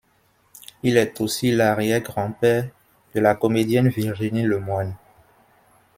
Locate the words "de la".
3.13-3.35